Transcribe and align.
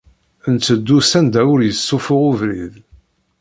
Nteddu 0.53 0.97
s 1.09 1.11
anda 1.19 1.41
ur 1.53 1.59
yessufuɣ 1.63 2.21
ubrid. 2.29 2.73